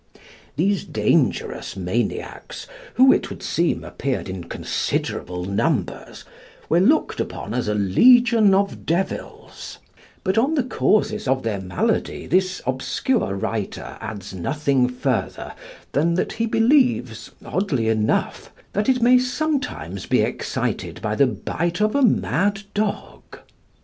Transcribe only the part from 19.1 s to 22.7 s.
sometimes be excited by the bite of a mad